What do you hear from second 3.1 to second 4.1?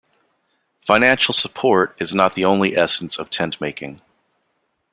of tentmaking.